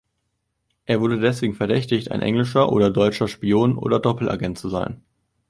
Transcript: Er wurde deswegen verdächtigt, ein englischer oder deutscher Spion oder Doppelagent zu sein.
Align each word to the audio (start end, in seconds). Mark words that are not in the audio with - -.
Er 0.85 0.99
wurde 0.99 1.19
deswegen 1.19 1.53
verdächtigt, 1.53 2.09
ein 2.09 2.23
englischer 2.23 2.71
oder 2.71 2.89
deutscher 2.89 3.27
Spion 3.27 3.77
oder 3.77 3.99
Doppelagent 3.99 4.57
zu 4.57 4.67
sein. 4.67 5.03